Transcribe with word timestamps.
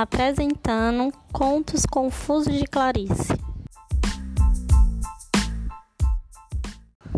apresentando 0.00 1.12
Contos 1.30 1.84
Confusos 1.84 2.54
de 2.54 2.64
Clarice. 2.64 3.38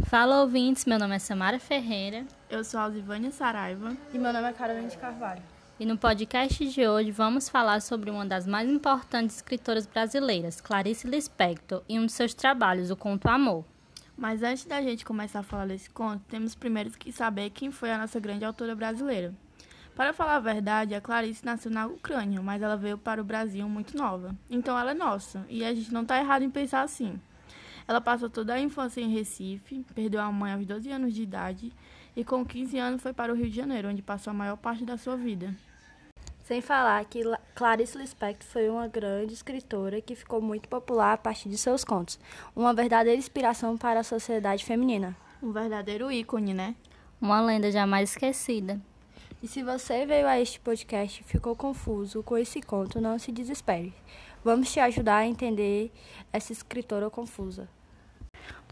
Fala 0.07 0.41
ouvintes, 0.41 0.85
meu 0.85 0.99
nome 0.99 1.15
é 1.15 1.21
Samara 1.21 1.61
Ferreira. 1.61 2.27
Eu 2.51 2.65
sou 2.65 2.81
Alzivânia 2.81 3.31
Saraiva. 3.31 3.97
E 4.13 4.19
meu 4.19 4.33
nome 4.33 4.49
é 4.49 4.53
Carolina 4.53 4.89
de 4.89 4.99
Carvalho. 4.99 5.41
E 5.79 5.87
no 5.87 5.97
podcast 5.97 6.69
de 6.69 6.89
hoje 6.89 7.13
vamos 7.13 7.49
falar 7.49 7.81
sobre 7.81 8.11
uma 8.11 8.27
das 8.27 8.49
mais 8.49 8.69
importantes 8.69 9.37
escritoras 9.37 9.87
brasileiras, 9.87 10.61
Clarice 10.61 11.07
Lispector, 11.07 11.85
e 11.89 12.01
um 12.01 12.07
de 12.07 12.13
seus 12.13 12.35
trabalhos, 12.35 12.91
o 12.91 12.97
conto 12.97 13.29
Amor. 13.29 13.65
Mas 14.17 14.43
antes 14.43 14.65
da 14.65 14.83
gente 14.83 15.05
começar 15.05 15.39
a 15.39 15.45
falar 15.45 15.69
desse 15.69 15.89
conto, 15.89 16.25
temos 16.29 16.57
primeiro 16.57 16.91
que 16.91 17.13
saber 17.13 17.51
quem 17.51 17.71
foi 17.71 17.93
a 17.93 17.99
nossa 17.99 18.19
grande 18.19 18.45
autora 18.45 18.75
brasileira. 18.75 19.33
Para 19.95 20.15
falar 20.15 20.37
a 20.37 20.41
verdade, 20.41 20.95
a 20.95 21.01
Clarice 21.01 21.45
nasceu 21.45 21.71
na 21.71 21.87
Ucrânia, 21.87 22.41
mas 22.41 22.63
ela 22.63 22.77
veio 22.77 22.97
para 22.97 23.21
o 23.21 23.25
Brasil 23.25 23.69
muito 23.69 23.97
nova. 23.97 24.35
Então 24.49 24.79
ela 24.79 24.93
é 24.93 24.95
nossa, 24.95 25.45
e 25.51 25.65
a 25.65 25.75
gente 25.75 25.93
não 25.93 26.03
está 26.03 26.19
errado 26.19 26.43
em 26.43 26.51
pensar 26.51 26.83
assim. 26.83 27.21
Ela 27.87 28.01
passou 28.01 28.31
toda 28.31 28.55
a 28.55 28.61
infância 28.61 29.01
em 29.01 29.13
Recife, 29.13 29.85
perdeu 29.95 30.21
a 30.21 30.33
mãe 30.33 30.55
aos 30.55 30.65
12 30.65 30.91
anos 30.91 31.15
de 31.15 31.23
idade 31.23 31.73
e 32.17 32.25
com 32.25 32.45
15 32.45 32.79
anos 32.79 33.03
foi 33.03 33.13
para 33.13 33.33
o 33.33 33.37
Rio 33.37 33.51
de 33.51 33.57
Janeiro, 33.57 33.89
onde 33.89 34.01
passou 34.01 34.31
a 34.31 34.35
maior 34.35 34.57
parte 34.57 34.85
da 34.85 34.97
sua 34.97 35.17
vida. 35.17 35.55
Sem 36.43 36.61
falar 36.61 37.05
que 37.05 37.23
Clarice 37.55 37.97
Lispector 37.99 38.49
foi 38.49 38.69
uma 38.69 38.89
grande 38.89 39.35
escritora 39.35 40.01
que 40.01 40.15
ficou 40.15 40.41
muito 40.41 40.69
popular 40.69 41.13
a 41.13 41.19
partir 41.19 41.49
de 41.49 41.59
seus 41.59 41.85
contos, 41.85 42.19
uma 42.57 42.73
verdadeira 42.73 43.19
inspiração 43.19 43.77
para 43.77 44.01
a 44.01 44.05
sociedade 44.05 44.65
feminina. 44.65 45.17
Um 45.43 45.53
verdadeiro 45.53 46.11
ícone, 46.11 46.55
né? 46.55 46.75
Uma 47.21 47.41
lenda 47.41 47.71
jamais 47.71 48.11
esquecida. 48.11 48.81
E 49.43 49.49
se 49.49 49.61
você 49.61 50.07
veio 50.07 50.29
a 50.29 50.39
este 50.39 50.61
podcast 50.61 51.21
e 51.21 51.25
ficou 51.25 51.57
confuso 51.57 52.23
com 52.23 52.39
esse 52.39 52.63
conto, 52.63 53.01
não 53.01 53.19
se 53.19 53.33
desespere. 53.33 53.93
Vamos 54.45 54.73
te 54.73 54.79
ajudar 54.79 55.17
a 55.17 55.27
entender 55.27 55.91
essa 56.33 56.53
escritora 56.53 57.11
confusa. 57.11 57.69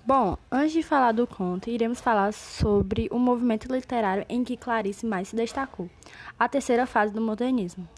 Bom, 0.06 0.36
antes 0.48 0.72
de 0.72 0.84
falar 0.84 1.10
do 1.10 1.26
conto, 1.26 1.68
iremos 1.68 2.00
falar 2.00 2.32
sobre 2.32 3.08
o 3.10 3.18
movimento 3.18 3.66
literário 3.70 4.24
em 4.28 4.44
que 4.44 4.56
Clarice 4.56 5.04
mais 5.04 5.28
se 5.28 5.36
destacou, 5.36 5.90
a 6.38 6.48
terceira 6.48 6.86
fase 6.86 7.12
do 7.12 7.20
modernismo, 7.20 7.88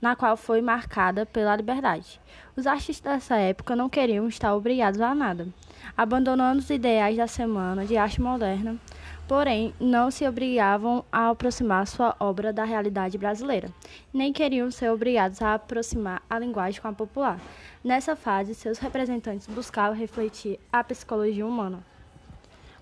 na 0.00 0.16
qual 0.16 0.34
foi 0.34 0.62
marcada 0.62 1.26
pela 1.26 1.54
liberdade. 1.54 2.18
Os 2.56 2.66
artistas 2.66 3.12
dessa 3.12 3.36
época 3.36 3.76
não 3.76 3.90
queriam 3.90 4.26
estar 4.26 4.54
obrigados 4.54 5.02
a 5.02 5.14
nada, 5.14 5.48
abandonando 5.94 6.60
os 6.60 6.70
ideais 6.70 7.18
da 7.18 7.26
semana 7.26 7.84
de 7.84 7.96
arte 7.96 8.22
moderna, 8.22 8.80
porém 9.32 9.72
não 9.80 10.10
se 10.10 10.28
obrigavam 10.28 11.06
a 11.10 11.30
aproximar 11.30 11.86
sua 11.86 12.14
obra 12.20 12.52
da 12.52 12.64
realidade 12.64 13.16
brasileira, 13.16 13.70
nem 14.12 14.30
queriam 14.30 14.70
ser 14.70 14.90
obrigados 14.90 15.40
a 15.40 15.54
aproximar 15.54 16.20
a 16.28 16.38
linguagem 16.38 16.82
com 16.82 16.88
a 16.88 16.92
popular. 16.92 17.40
Nessa 17.82 18.14
fase, 18.14 18.54
seus 18.54 18.76
representantes 18.76 19.46
buscavam 19.46 19.96
refletir 19.96 20.60
a 20.70 20.84
psicologia 20.84 21.46
humana. 21.46 21.82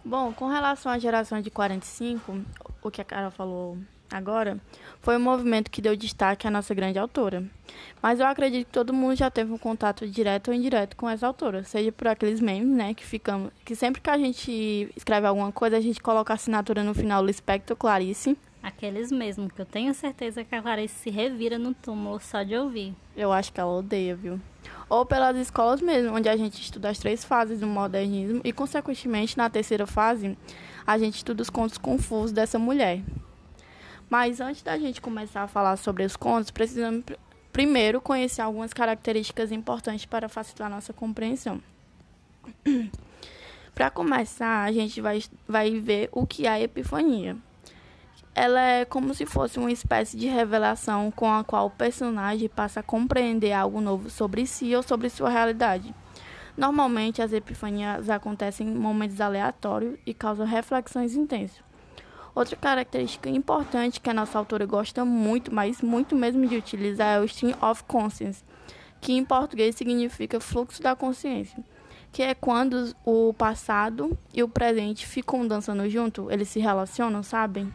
Bom, 0.04 0.32
com 0.32 0.48
relação 0.48 0.90
à 0.90 0.98
geração 0.98 1.40
de 1.40 1.52
45, 1.52 2.40
o 2.82 2.90
que 2.90 3.00
a 3.00 3.04
Carol 3.04 3.30
falou 3.30 3.78
agora, 4.10 4.58
foi 5.00 5.16
um 5.16 5.20
movimento 5.20 5.70
que 5.70 5.80
deu 5.80 5.96
destaque 5.96 6.46
à 6.46 6.50
nossa 6.50 6.74
grande 6.74 6.98
autora. 6.98 7.44
Mas 8.02 8.20
eu 8.20 8.26
acredito 8.26 8.66
que 8.66 8.72
todo 8.72 8.92
mundo 8.92 9.16
já 9.16 9.30
teve 9.30 9.52
um 9.52 9.58
contato 9.58 10.06
direto 10.06 10.48
ou 10.48 10.54
indireto 10.54 10.96
com 10.96 11.08
essa 11.08 11.26
autora, 11.26 11.62
seja 11.64 11.92
por 11.92 12.08
aqueles 12.08 12.40
memes, 12.40 12.76
né, 12.76 12.94
que 12.94 13.04
ficamos, 13.04 13.52
que 13.64 13.74
sempre 13.74 14.00
que 14.00 14.10
a 14.10 14.18
gente 14.18 14.90
escreve 14.96 15.26
alguma 15.26 15.52
coisa, 15.52 15.76
a 15.76 15.80
gente 15.80 16.00
coloca 16.00 16.32
a 16.32 16.36
assinatura 16.36 16.82
no 16.82 16.94
final, 16.94 17.24
Lispector 17.24 17.76
Clarice. 17.76 18.36
Aqueles 18.62 19.10
mesmo, 19.10 19.48
que 19.48 19.60
eu 19.60 19.64
tenho 19.64 19.94
certeza 19.94 20.44
que 20.44 20.54
a 20.54 20.60
Clarice 20.60 20.94
se 20.94 21.10
revira 21.10 21.58
no 21.58 21.72
túmulo 21.72 22.20
só 22.20 22.42
de 22.42 22.54
ouvir. 22.54 22.94
Eu 23.16 23.32
acho 23.32 23.50
que 23.50 23.58
ela 23.58 23.70
odeia, 23.70 24.14
viu? 24.14 24.38
Ou 24.86 25.06
pelas 25.06 25.34
escolas 25.36 25.80
mesmo, 25.80 26.14
onde 26.14 26.28
a 26.28 26.36
gente 26.36 26.60
estuda 26.60 26.90
as 26.90 26.98
três 26.98 27.24
fases 27.24 27.60
do 27.60 27.66
modernismo 27.66 28.42
e, 28.44 28.52
consequentemente, 28.52 29.38
na 29.38 29.48
terceira 29.48 29.86
fase, 29.86 30.36
a 30.86 30.98
gente 30.98 31.16
estuda 31.16 31.40
os 31.40 31.48
contos 31.48 31.78
confusos 31.78 32.32
dessa 32.32 32.58
mulher. 32.58 33.00
Mas 34.10 34.40
antes 34.40 34.60
da 34.62 34.76
gente 34.76 35.00
começar 35.00 35.44
a 35.44 35.48
falar 35.48 35.76
sobre 35.76 36.04
os 36.04 36.16
contos, 36.16 36.50
precisamos 36.50 37.04
pr 37.04 37.14
primeiro 37.52 38.00
conhecer 38.00 38.42
algumas 38.42 38.72
características 38.72 39.50
importantes 39.50 40.04
para 40.04 40.28
facilitar 40.28 40.70
nossa 40.70 40.92
compreensão. 40.92 41.60
para 43.74 43.90
começar, 43.90 44.64
a 44.64 44.72
gente 44.72 45.00
vai, 45.00 45.20
vai 45.48 45.78
ver 45.80 46.08
o 46.12 46.26
que 46.26 46.46
é 46.46 46.48
a 46.48 46.60
epifania. 46.60 47.36
Ela 48.34 48.60
é 48.60 48.84
como 48.84 49.14
se 49.14 49.26
fosse 49.26 49.58
uma 49.58 49.70
espécie 49.70 50.16
de 50.16 50.26
revelação 50.26 51.10
com 51.10 51.32
a 51.32 51.42
qual 51.42 51.66
o 51.66 51.70
personagem 51.70 52.48
passa 52.48 52.80
a 52.80 52.84
compreender 52.84 53.52
algo 53.52 53.80
novo 53.80 54.08
sobre 54.10 54.46
si 54.46 54.74
ou 54.74 54.82
sobre 54.82 55.10
sua 55.10 55.28
realidade. 55.28 55.92
Normalmente, 56.56 57.20
as 57.20 57.32
epifanias 57.32 58.08
acontecem 58.08 58.68
em 58.68 58.74
momentos 58.74 59.20
aleatórios 59.20 59.98
e 60.06 60.14
causam 60.14 60.46
reflexões 60.46 61.14
intensas. 61.14 61.69
Outra 62.34 62.56
característica 62.56 63.28
importante 63.28 64.00
que 64.00 64.08
a 64.08 64.14
nossa 64.14 64.38
autora 64.38 64.64
gosta 64.64 65.04
muito, 65.04 65.52
mas 65.52 65.80
muito 65.82 66.14
mesmo 66.14 66.46
de 66.46 66.56
utilizar 66.56 67.16
é 67.16 67.20
o 67.20 67.24
stream 67.24 67.56
of 67.60 67.82
conscience, 67.84 68.44
que 69.00 69.12
em 69.12 69.24
português 69.24 69.74
significa 69.74 70.38
fluxo 70.38 70.82
da 70.82 70.94
consciência, 70.94 71.62
que 72.12 72.22
é 72.22 72.34
quando 72.34 72.94
o 73.04 73.32
passado 73.34 74.16
e 74.32 74.42
o 74.42 74.48
presente 74.48 75.06
ficam 75.06 75.46
dançando 75.46 75.88
junto, 75.88 76.30
eles 76.30 76.48
se 76.48 76.60
relacionam, 76.60 77.22
sabem? 77.22 77.72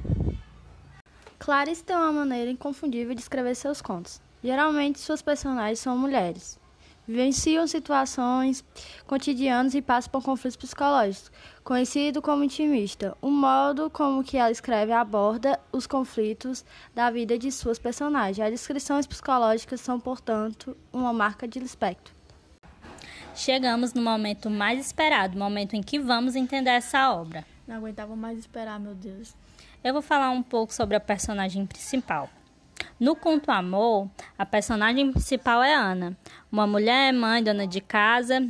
Clarice 1.38 1.84
tem 1.84 1.96
uma 1.96 2.12
maneira 2.12 2.50
inconfundível 2.50 3.14
de 3.14 3.22
escrever 3.22 3.56
seus 3.56 3.82
contos. 3.82 4.22
Geralmente, 4.44 5.00
suas 5.00 5.22
personagens 5.22 5.80
são 5.80 5.98
mulheres. 5.98 6.60
Vivenciam 7.08 7.68
situações 7.68 8.64
cotidianas 9.06 9.76
e 9.76 9.82
passam 9.82 10.12
por 10.12 10.24
conflitos 10.24 10.56
psicológicos, 10.56 11.32
conhecido 11.64 12.22
como 12.22 12.44
intimista. 12.44 13.16
O 13.22 13.30
modo 13.30 13.90
como 13.92 14.24
que 14.24 14.38
ela 14.38 14.50
escreve 14.50 14.92
aborda 14.92 15.60
os 15.72 15.86
conflitos 15.86 16.66
da 16.96 17.12
vida 17.12 17.38
de 17.38 17.52
suas 17.52 17.78
personagens. 17.78 18.40
As 18.40 18.52
descrições 18.52 19.06
psicológicas 19.06 19.82
são, 19.82 20.00
portanto, 20.00 20.76
uma 20.92 21.14
marca 21.14 21.48
de 21.48 21.60
Lispector. 21.60 22.14
Chegamos 23.36 23.94
no 23.94 24.02
momento 24.02 24.50
mais 24.50 24.80
esperado, 24.80 25.38
momento 25.38 25.76
em 25.76 25.84
que 25.84 26.00
vamos 26.00 26.36
entender 26.36 26.72
essa 26.72 27.14
obra. 27.14 27.46
Não 27.68 27.76
aguentava 27.76 28.16
mais 28.16 28.40
esperar, 28.40 28.80
meu 28.80 28.96
Deus. 28.96 29.36
Eu 29.84 29.94
vou 29.94 30.02
falar 30.02 30.32
um 30.32 30.42
pouco 30.42 30.74
sobre 30.74 30.96
a 30.96 31.00
personagem 31.00 31.66
principal. 31.66 32.30
No 32.98 33.14
conto 33.14 33.52
Amor, 33.52 34.10
a 34.38 34.46
personagem 34.46 35.12
principal 35.12 35.62
é 35.62 35.76
Ana, 35.76 36.18
uma 36.50 36.66
mulher, 36.66 37.12
mãe, 37.12 37.44
dona 37.44 37.68
de 37.68 37.82
casa 37.82 38.48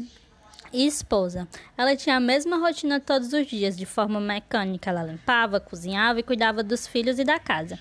e 0.71 0.85
esposa. 0.85 1.47
Ela 1.75 1.95
tinha 1.95 2.17
a 2.17 2.19
mesma 2.19 2.57
rotina 2.57 2.99
todos 2.99 3.33
os 3.33 3.47
dias, 3.47 3.75
de 3.75 3.87
forma 3.87 4.19
mecânica. 4.19 4.91
Ela 4.91 5.01
limpava, 5.01 5.59
cozinhava 5.59 6.19
e 6.19 6.23
cuidava 6.23 6.61
dos 6.61 6.85
filhos 6.85 7.17
e 7.17 7.23
da 7.23 7.39
casa. 7.39 7.79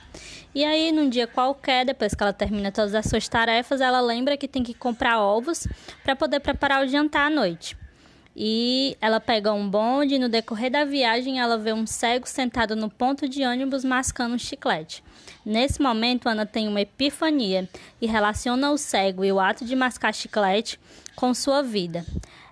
E 0.55 0.65
aí, 0.65 0.91
num 0.91 1.11
dia 1.11 1.27
qualquer, 1.27 1.85
depois 1.85 2.15
que 2.15 2.23
ela 2.23 2.33
termina 2.33 2.73
todas 2.73 2.95
as 2.95 3.07
suas 3.07 3.29
tarefas, 3.29 3.83
ela 3.83 4.01
lembra 4.01 4.37
que 4.37 4.49
tem 4.49 4.63
que 4.63 4.73
comprar 4.73 5.21
ovos 5.21 5.67
para 6.03 6.17
poder 6.17 6.41
preparar 6.41 6.83
o 6.83 6.89
jantar 6.89 7.27
à 7.27 7.31
noite. 7.31 7.77
E 8.37 8.97
ela 9.01 9.21
pega 9.21 9.53
um 9.53 9.69
bonde 9.69 10.17
e 10.17 10.19
no 10.19 10.29
decorrer 10.29 10.71
da 10.71 10.85
viagem 10.85 11.39
ela 11.39 11.57
vê 11.57 11.73
um 11.73 11.87
cego 11.87 12.29
sentado 12.29 12.75
no 12.75 12.91
ponto 12.91 13.29
de 13.29 13.45
ônibus 13.45 13.85
mascando 13.85 14.35
um 14.35 14.39
chiclete. 14.39 15.05
Nesse 15.45 15.81
momento, 15.81 16.29
Ana 16.29 16.45
tem 16.45 16.67
uma 16.67 16.81
epifania 16.81 17.69
e 18.01 18.07
relaciona 18.07 18.73
o 18.73 18.79
cego 18.79 19.25
e 19.25 19.31
o 19.31 19.39
ato 19.39 19.65
de 19.65 19.77
mascar 19.77 20.13
chiclete 20.13 20.81
com 21.15 21.33
sua 21.33 21.63
vida. 21.63 22.05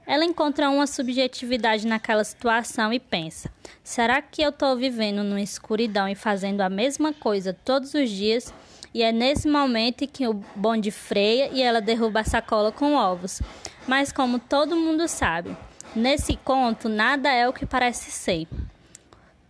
Ela 0.07 0.25
encontra 0.25 0.69
uma 0.69 0.87
subjetividade 0.87 1.87
naquela 1.87 2.23
situação 2.23 2.93
e 2.93 3.01
pensa: 3.01 3.51
será 3.83 4.21
que 4.23 4.43
eu 4.43 4.51
estou 4.51 4.77
vivendo 4.77 5.25
numa 5.25 5.41
escuridão 5.41 6.09
e 6.09 6.15
fazendo 6.15 6.61
a 6.61 6.69
mesma 6.69 7.13
coisa 7.13 7.53
todos 7.65 7.95
os 7.95 8.09
dias? 8.09 8.53
E 8.95 9.03
é 9.03 9.11
nesse 9.11 9.49
momento 9.49 10.07
que 10.07 10.29
o 10.29 10.35
bonde 10.55 10.91
freia 10.91 11.49
e 11.51 11.63
ela 11.63 11.81
derruba 11.81 12.21
a 12.21 12.25
sacola 12.25 12.71
com 12.71 12.95
ovos. 12.95 13.41
Mas, 13.89 14.13
como 14.13 14.39
todo 14.39 14.77
mundo 14.77 15.09
sabe, 15.09 15.57
Nesse 15.95 16.37
conto, 16.37 16.89
nada 16.89 17.31
é 17.31 17.47
o 17.47 17.53
que 17.53 17.67
parece 17.67 18.11
ser. 18.11 18.49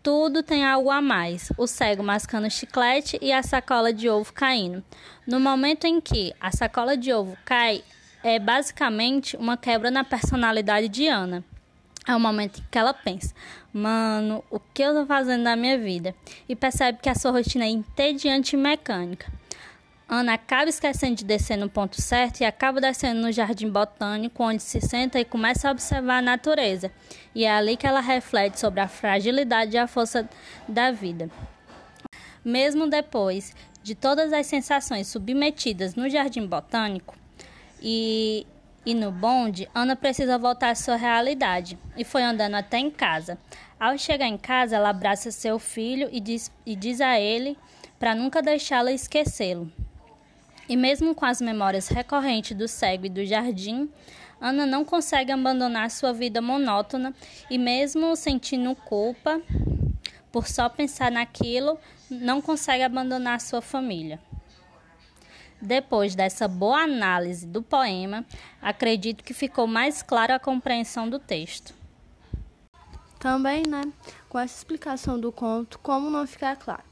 Tudo 0.02 0.42
tem 0.42 0.64
algo 0.64 0.90
a 0.90 1.00
mais: 1.00 1.52
o 1.56 1.68
cego 1.68 2.02
mascando 2.02 2.50
chiclete 2.50 3.16
e 3.22 3.32
a 3.32 3.44
sacola 3.44 3.92
de 3.92 4.08
ovo 4.08 4.32
caindo. 4.32 4.82
No 5.24 5.38
momento 5.38 5.86
em 5.86 6.00
que 6.00 6.34
a 6.40 6.50
sacola 6.50 6.96
de 6.96 7.12
ovo 7.12 7.36
cai, 7.44 7.84
é 8.24 8.40
basicamente 8.40 9.36
uma 9.36 9.56
quebra 9.56 9.88
na 9.88 10.02
personalidade 10.02 10.88
de 10.88 11.06
Ana. 11.06 11.44
É 12.08 12.16
o 12.16 12.18
momento 12.18 12.58
em 12.58 12.64
que 12.68 12.76
ela 12.76 12.92
pensa: 12.92 13.32
mano, 13.72 14.42
o 14.50 14.58
que 14.58 14.82
eu 14.82 14.92
tô 14.92 15.06
fazendo 15.06 15.42
na 15.42 15.54
minha 15.54 15.78
vida? 15.78 16.12
E 16.48 16.56
percebe 16.56 16.98
que 17.00 17.08
a 17.08 17.14
sua 17.14 17.30
rotina 17.30 17.64
é 17.64 17.68
entediante 17.68 18.56
e 18.56 18.58
mecânica. 18.58 19.30
Ana 20.14 20.34
acaba 20.34 20.68
esquecendo 20.68 21.16
de 21.16 21.24
descer 21.24 21.56
no 21.56 21.70
ponto 21.70 21.98
certo 21.98 22.42
e 22.42 22.44
acaba 22.44 22.82
descendo 22.82 23.22
no 23.22 23.32
jardim 23.32 23.70
botânico, 23.70 24.44
onde 24.44 24.62
se 24.62 24.78
senta 24.78 25.18
e 25.18 25.24
começa 25.24 25.66
a 25.66 25.72
observar 25.72 26.18
a 26.18 26.22
natureza. 26.22 26.92
E 27.34 27.46
é 27.46 27.50
ali 27.50 27.78
que 27.78 27.86
ela 27.86 28.00
reflete 28.00 28.60
sobre 28.60 28.80
a 28.80 28.88
fragilidade 28.88 29.74
e 29.74 29.78
a 29.78 29.86
força 29.86 30.28
da 30.68 30.90
vida. 30.90 31.30
Mesmo 32.44 32.88
depois 32.88 33.56
de 33.82 33.94
todas 33.94 34.34
as 34.34 34.44
sensações 34.44 35.06
submetidas 35.06 35.94
no 35.94 36.10
jardim 36.10 36.46
botânico 36.46 37.16
e, 37.80 38.46
e 38.84 38.92
no 38.92 39.10
bonde, 39.10 39.66
Ana 39.74 39.96
precisa 39.96 40.36
voltar 40.36 40.72
à 40.72 40.74
sua 40.74 40.96
realidade 40.96 41.78
e 41.96 42.04
foi 42.04 42.22
andando 42.22 42.56
até 42.56 42.78
em 42.78 42.90
casa. 42.90 43.38
Ao 43.80 43.96
chegar 43.96 44.26
em 44.26 44.36
casa, 44.36 44.76
ela 44.76 44.90
abraça 44.90 45.30
seu 45.30 45.58
filho 45.58 46.10
e 46.12 46.20
diz, 46.20 46.52
e 46.66 46.76
diz 46.76 47.00
a 47.00 47.18
ele 47.18 47.56
para 47.98 48.14
nunca 48.14 48.42
deixá-la 48.42 48.92
esquecê-lo. 48.92 49.72
E 50.72 50.76
mesmo 50.76 51.14
com 51.14 51.26
as 51.26 51.38
memórias 51.38 51.88
recorrentes 51.88 52.56
do 52.56 52.66
cego 52.66 53.04
e 53.04 53.10
do 53.10 53.26
jardim, 53.26 53.90
Ana 54.40 54.64
não 54.64 54.86
consegue 54.86 55.30
abandonar 55.30 55.90
sua 55.90 56.14
vida 56.14 56.40
monótona 56.40 57.14
e, 57.50 57.58
mesmo 57.58 58.16
sentindo 58.16 58.74
culpa 58.74 59.38
por 60.32 60.48
só 60.48 60.70
pensar 60.70 61.12
naquilo, 61.12 61.78
não 62.08 62.40
consegue 62.40 62.82
abandonar 62.82 63.38
sua 63.38 63.60
família. 63.60 64.18
Depois 65.60 66.14
dessa 66.14 66.48
boa 66.48 66.84
análise 66.84 67.46
do 67.46 67.62
poema, 67.62 68.24
acredito 68.62 69.22
que 69.22 69.34
ficou 69.34 69.66
mais 69.66 70.00
clara 70.00 70.36
a 70.36 70.40
compreensão 70.40 71.06
do 71.06 71.18
texto. 71.18 71.74
Também, 73.18 73.62
né, 73.68 73.82
com 74.26 74.38
essa 74.38 74.56
explicação 74.56 75.20
do 75.20 75.30
conto, 75.30 75.78
como 75.80 76.08
não 76.08 76.26
ficar 76.26 76.56
claro? 76.56 76.91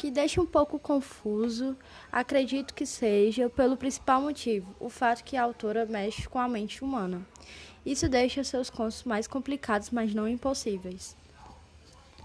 Que 0.00 0.10
deixa 0.10 0.40
um 0.40 0.46
pouco 0.46 0.78
confuso, 0.78 1.76
acredito 2.10 2.72
que 2.72 2.86
seja 2.86 3.50
pelo 3.50 3.76
principal 3.76 4.22
motivo, 4.22 4.74
o 4.80 4.88
fato 4.88 5.22
que 5.22 5.36
a 5.36 5.42
autora 5.42 5.84
mexe 5.84 6.26
com 6.26 6.38
a 6.38 6.48
mente 6.48 6.82
humana. 6.82 7.20
Isso 7.84 8.08
deixa 8.08 8.42
seus 8.42 8.70
contos 8.70 9.04
mais 9.04 9.26
complicados, 9.26 9.90
mas 9.90 10.14
não 10.14 10.26
impossíveis. 10.26 11.14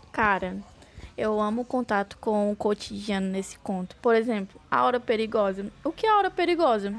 Cara, 0.10 0.58
eu 1.18 1.38
amo 1.42 1.64
o 1.64 1.66
contato 1.66 2.18
com 2.18 2.50
o 2.50 2.56
cotidiano 2.56 3.28
nesse 3.28 3.60
conto. 3.60 3.98
Por 3.98 4.16
exemplo, 4.16 4.58
a 4.72 4.86
hora 4.86 5.00
perigosa. 5.02 5.70
O 5.84 5.92
que 5.92 6.08
é 6.08 6.10
a 6.10 6.18
hora 6.18 6.32
perigosa? 6.32 6.96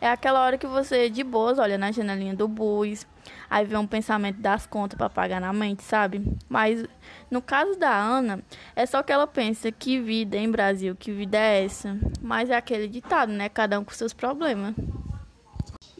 É 0.00 0.08
aquela 0.08 0.44
hora 0.44 0.56
que 0.56 0.66
você, 0.66 1.10
de 1.10 1.24
boas, 1.24 1.58
olha 1.58 1.76
na 1.76 1.90
janelinha 1.90 2.34
do 2.34 2.46
bus, 2.46 3.04
aí 3.50 3.64
vem 3.64 3.78
um 3.78 3.86
pensamento 3.86 4.40
das 4.40 4.64
contas 4.64 4.96
para 4.96 5.10
pagar 5.10 5.40
na 5.40 5.52
mente, 5.52 5.82
sabe? 5.82 6.22
Mas 6.48 6.84
no 7.30 7.42
caso 7.42 7.76
da 7.76 7.90
Ana, 7.90 8.40
é 8.76 8.86
só 8.86 9.02
que 9.02 9.12
ela 9.12 9.26
pensa 9.26 9.72
que 9.72 10.00
vida 10.00 10.36
em 10.36 10.50
Brasil, 10.50 10.94
que 10.94 11.10
vida 11.10 11.36
é 11.36 11.64
essa? 11.64 11.98
Mas 12.20 12.48
é 12.48 12.56
aquele 12.56 12.86
ditado, 12.86 13.32
né? 13.32 13.48
Cada 13.48 13.78
um 13.80 13.84
com 13.84 13.92
seus 13.92 14.12
problemas. 14.12 14.74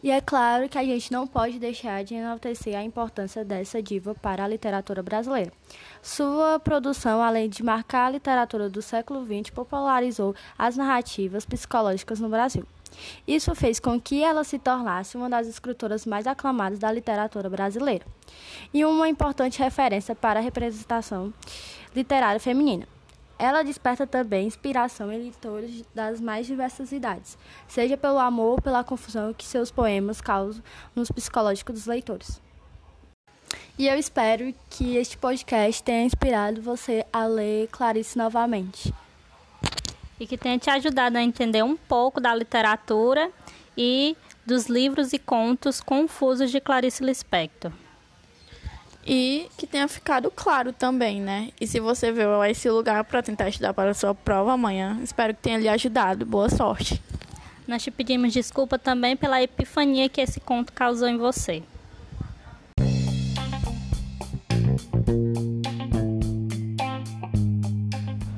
E 0.01 0.11
é 0.11 0.21
claro 0.21 0.69
que 0.69 0.77
a 0.77 0.83
gente 0.83 1.11
não 1.11 1.27
pode 1.27 1.59
deixar 1.59 2.05
de 2.05 2.15
enaltecer 2.15 2.73
a 2.73 2.81
importância 2.81 3.43
dessa 3.43 3.83
diva 3.83 4.15
para 4.15 4.45
a 4.45 4.47
literatura 4.47 5.03
brasileira. 5.03 5.51
Sua 6.01 6.57
produção, 6.57 7.21
além 7.21 7.49
de 7.49 7.61
marcar 7.61 8.05
a 8.05 8.11
literatura 8.11 8.69
do 8.69 8.81
século 8.81 9.25
XX, 9.25 9.49
popularizou 9.49 10.33
as 10.57 10.77
narrativas 10.77 11.45
psicológicas 11.45 12.21
no 12.21 12.29
Brasil. 12.29 12.65
Isso 13.27 13.53
fez 13.55 13.79
com 13.79 13.99
que 13.99 14.23
ela 14.23 14.43
se 14.43 14.59
tornasse 14.59 15.17
uma 15.17 15.29
das 15.29 15.47
escritoras 15.47 16.05
mais 16.05 16.27
aclamadas 16.27 16.79
da 16.79 16.91
literatura 16.91 17.49
brasileira 17.49 18.05
e 18.73 18.83
uma 18.85 19.07
importante 19.07 19.59
referência 19.59 20.15
para 20.15 20.39
a 20.39 20.43
representação 20.43 21.33
literária 21.95 22.39
feminina. 22.39 22.87
Ela 23.37 23.63
desperta 23.63 24.05
também 24.05 24.47
inspiração 24.47 25.11
em 25.13 25.17
leitores 25.17 25.85
das 25.95 26.19
mais 26.19 26.45
diversas 26.45 26.91
idades, 26.91 27.37
seja 27.69 27.95
pelo 27.95 28.19
amor 28.19 28.55
ou 28.55 28.61
pela 28.61 28.83
confusão 28.83 29.33
que 29.33 29.45
seus 29.45 29.71
poemas 29.71 30.19
causam 30.19 30.61
nos 30.93 31.09
psicológicos 31.09 31.73
dos 31.73 31.85
leitores. 31.85 32.41
E 33.77 33.87
eu 33.87 33.97
espero 33.97 34.53
que 34.69 34.97
este 34.97 35.17
podcast 35.17 35.81
tenha 35.81 36.03
inspirado 36.03 36.61
você 36.61 37.05
a 37.13 37.25
ler 37.25 37.69
Clarice 37.69 38.17
novamente 38.17 38.93
e 40.19 40.27
que 40.27 40.37
tenha 40.37 40.59
te 40.59 40.69
ajudado 40.69 41.17
a 41.17 41.23
entender 41.23 41.63
um 41.63 41.77
pouco 41.77 42.19
da 42.19 42.35
literatura 42.35 43.31
e 43.77 44.17
dos 44.45 44.65
livros 44.67 45.13
e 45.13 45.19
contos 45.19 45.79
confusos 45.79 46.51
de 46.51 46.59
Clarice 46.59 47.03
Lispector. 47.03 47.71
E 49.05 49.47
que 49.57 49.65
tenha 49.65 49.87
ficado 49.87 50.29
claro 50.29 50.73
também, 50.73 51.21
né? 51.21 51.49
E 51.59 51.65
se 51.65 51.79
você 51.79 52.11
veio 52.11 52.41
a 52.41 52.49
esse 52.49 52.69
lugar 52.69 53.03
para 53.05 53.23
tentar 53.23 53.47
estudar 53.47 53.73
para 53.73 53.91
a 53.91 53.93
sua 53.93 54.13
prova 54.13 54.53
amanhã, 54.53 54.99
espero 55.01 55.33
que 55.33 55.41
tenha 55.41 55.57
lhe 55.57 55.69
ajudado. 55.69 56.25
Boa 56.25 56.49
sorte. 56.49 57.01
Nós 57.67 57.81
te 57.81 57.91
pedimos 57.91 58.33
desculpa 58.33 58.77
também 58.77 59.15
pela 59.15 59.41
epifania 59.41 60.09
que 60.09 60.19
esse 60.19 60.39
conto 60.39 60.73
causou 60.73 61.07
em 61.07 61.17
você. 61.17 61.63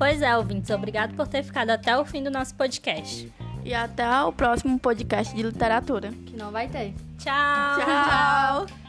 Pois 0.02 0.20
é, 0.20 0.36
ouvintes, 0.36 0.72
obrigado 0.72 1.14
por 1.14 1.28
ter 1.28 1.44
ficado 1.44 1.70
até 1.70 1.96
o 1.96 2.04
fim 2.04 2.24
do 2.24 2.32
nosso 2.32 2.56
podcast. 2.56 3.32
E 3.64 3.72
até 3.72 4.24
o 4.24 4.34
próximo 4.34 4.80
podcast 4.80 5.36
de 5.36 5.44
literatura. 5.44 6.10
Que 6.26 6.36
não 6.36 6.52
vai 6.52 6.68
ter. 6.68 6.96
Tchau! 7.20 8.66
Tchau! 8.66 8.81